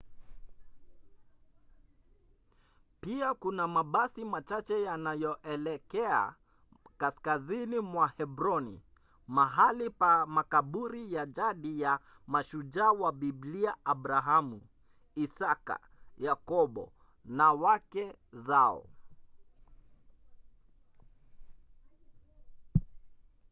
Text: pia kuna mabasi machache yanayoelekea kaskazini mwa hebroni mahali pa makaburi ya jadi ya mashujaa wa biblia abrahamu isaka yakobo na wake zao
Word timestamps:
pia 3.01 3.33
kuna 3.33 3.67
mabasi 3.67 4.25
machache 4.25 4.81
yanayoelekea 4.83 6.35
kaskazini 6.97 7.79
mwa 7.79 8.07
hebroni 8.17 8.81
mahali 9.27 9.89
pa 9.89 10.25
makaburi 10.25 11.13
ya 11.13 11.25
jadi 11.25 11.81
ya 11.81 11.99
mashujaa 12.27 12.91
wa 12.91 13.11
biblia 13.11 13.75
abrahamu 13.85 14.61
isaka 15.15 15.79
yakobo 16.17 16.93
na 17.25 17.51
wake 17.53 18.15
zao 18.33 18.87